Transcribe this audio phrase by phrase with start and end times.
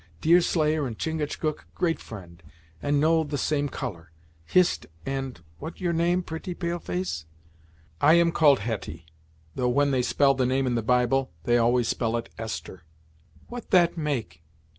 [0.19, 2.41] Deerslayer and Chingachgook great friend,
[2.81, 4.11] and no the same colour,
[4.45, 7.27] Hist and what your name, pretty pale face?"
[8.01, 9.05] "I am called Hetty,
[9.53, 12.81] though when they spell the name in the bible, they always spell it Esther."
[13.45, 14.41] "What that make?